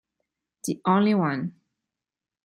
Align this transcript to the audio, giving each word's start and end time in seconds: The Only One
The 0.63 0.81
Only 0.83 1.13
One 1.13 1.53